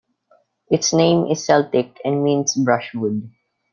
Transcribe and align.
Its 0.71 0.93
name 0.95 1.27
is 1.27 1.45
Celtic 1.45 1.99
and 2.03 2.23
means 2.23 2.55
"brushwood". 2.55 3.29